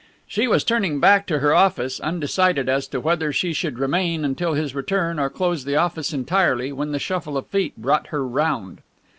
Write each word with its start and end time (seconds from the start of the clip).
She 0.27 0.47
was 0.47 0.63
turning 0.63 0.99
back 0.99 1.27
to 1.27 1.37
her 1.37 1.53
office, 1.53 1.99
undecided 1.99 2.67
as 2.67 2.87
to 2.87 2.99
whether 2.99 3.31
she 3.31 3.53
should 3.53 3.77
remain 3.77 4.25
until 4.25 4.55
his 4.55 4.73
return 4.73 5.19
or 5.19 5.29
close 5.29 5.63
the 5.63 5.75
office 5.75 6.11
entirely, 6.11 6.71
when 6.71 6.91
the 6.91 6.97
shuffle 6.97 7.37
of 7.37 7.45
feet 7.45 7.77
brought 7.77 8.07
her 8.07 8.27
round. 8.27 8.81